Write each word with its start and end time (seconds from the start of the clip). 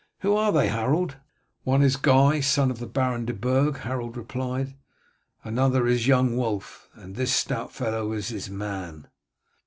Who 0.21 0.35
are 0.35 0.51
they, 0.51 0.67
Harold?" 0.67 1.17
"One 1.63 1.83
is 1.83 1.95
Guy, 1.95 2.39
son 2.39 2.71
of 2.71 2.79
the 2.79 2.87
Baron 2.87 3.25
de 3.25 3.33
Burg," 3.35 3.77
Harold 3.81 4.17
replied. 4.17 4.73
"Another 5.43 5.85
is 5.85 6.07
young 6.07 6.35
Wulf, 6.35 6.89
and 6.95 7.15
this 7.15 7.31
stout 7.31 7.71
fellow 7.71 8.11
is 8.11 8.29
his 8.29 8.49
man." 8.49 9.05